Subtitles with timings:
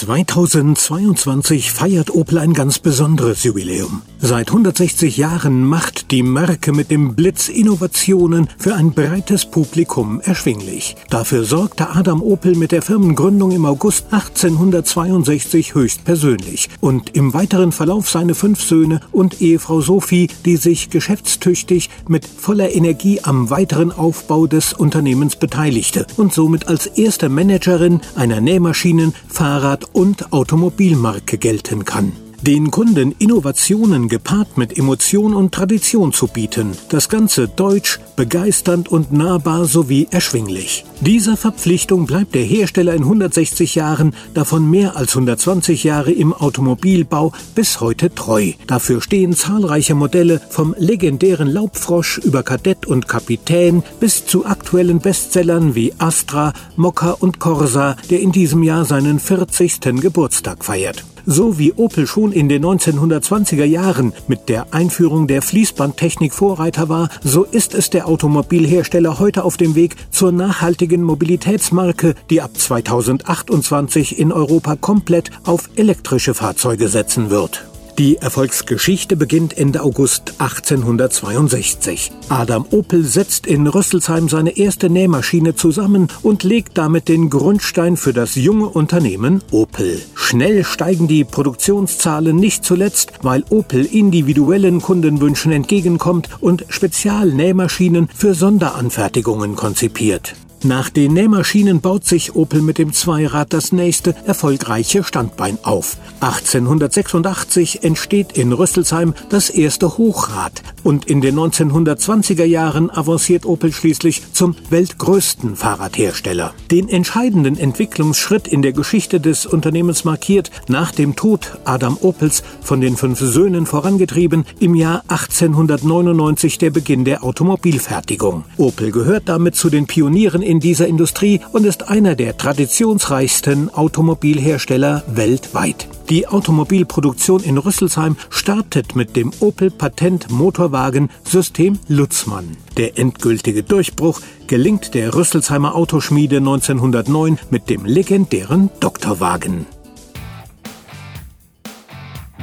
[0.00, 4.00] 2022 feiert Opel ein ganz besonderes Jubiläum.
[4.18, 10.96] Seit 160 Jahren macht die Marke mit dem Blitz Innovationen für ein breites Publikum erschwinglich.
[11.10, 18.08] Dafür sorgte Adam Opel mit der Firmengründung im August 1862 höchstpersönlich und im weiteren Verlauf
[18.08, 24.46] seine fünf Söhne und Ehefrau Sophie, die sich geschäftstüchtig mit voller Energie am weiteren Aufbau
[24.46, 32.12] des Unternehmens beteiligte und somit als erste Managerin einer Nähmaschinen-, Fahrrad- und Automobilmarke gelten kann
[32.42, 36.72] den Kunden Innovationen gepaart mit Emotion und Tradition zu bieten.
[36.88, 40.84] Das Ganze deutsch, begeisternd und nahbar sowie erschwinglich.
[41.00, 47.32] Dieser Verpflichtung bleibt der Hersteller in 160 Jahren, davon mehr als 120 Jahre im Automobilbau,
[47.54, 48.52] bis heute treu.
[48.66, 55.74] Dafür stehen zahlreiche Modelle vom legendären Laubfrosch über Kadett und Kapitän bis zu aktuellen Bestsellern
[55.74, 59.80] wie Astra, Mokka und Corsa, der in diesem Jahr seinen 40.
[60.00, 61.04] Geburtstag feiert.
[61.26, 67.08] So wie Opel schon in den 1920er Jahren mit der Einführung der Fließbandtechnik Vorreiter war,
[67.22, 74.18] so ist es der Automobilhersteller heute auf dem Weg zur nachhaltigen Mobilitätsmarke, die ab 2028
[74.18, 77.69] in Europa komplett auf elektrische Fahrzeuge setzen wird.
[78.00, 82.10] Die Erfolgsgeschichte beginnt Ende August 1862.
[82.30, 88.14] Adam Opel setzt in Rüsselsheim seine erste Nähmaschine zusammen und legt damit den Grundstein für
[88.14, 90.00] das junge Unternehmen Opel.
[90.14, 99.56] Schnell steigen die Produktionszahlen nicht zuletzt, weil Opel individuellen Kundenwünschen entgegenkommt und Spezialnähmaschinen für Sonderanfertigungen
[99.56, 100.36] konzipiert.
[100.62, 105.96] Nach den Nähmaschinen baut sich Opel mit dem Zweirad das nächste erfolgreiche Standbein auf.
[106.20, 114.32] 1886 entsteht in Rüsselsheim das erste Hochrad und in den 1920er Jahren avanciert Opel schließlich
[114.32, 116.54] zum weltgrößten Fahrradhersteller.
[116.70, 122.80] Den entscheidenden Entwicklungsschritt in der Geschichte des Unternehmens markiert nach dem Tod Adam Opels von
[122.80, 128.44] den fünf Söhnen vorangetrieben im Jahr 1899 der Beginn der Automobilfertigung.
[128.56, 135.02] Opel gehört damit zu den Pionieren in dieser Industrie und ist einer der traditionsreichsten Automobilhersteller
[135.08, 135.88] weltweit.
[136.10, 142.56] Die Automobilproduktion in Rüsselsheim startet mit dem Opel Patent Motorwagen System Lutzmann.
[142.76, 149.66] Der endgültige Durchbruch gelingt der Rüsselsheimer Autoschmiede 1909 mit dem legendären Doktorwagen.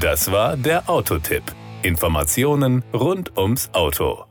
[0.00, 1.42] Das war der Autotipp.
[1.82, 4.26] Informationen rund ums Auto.